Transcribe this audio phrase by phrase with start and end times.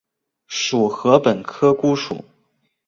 [0.47, 2.25] 属禾本科菰属。